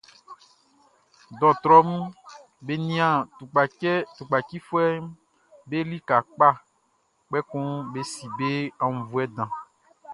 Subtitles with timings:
[1.39, 1.89] Dɔɔtrɔʼm
[2.65, 3.15] be nian
[4.17, 5.03] tukpacifuɛʼm
[5.69, 6.47] be lika kpa,
[7.27, 8.49] kpɛkun be si be
[8.83, 9.49] aunnvuɛ dan.